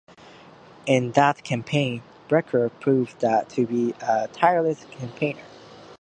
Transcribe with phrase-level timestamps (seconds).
[0.87, 5.43] In that campaign, Bricker proved to be a tireless campaigner.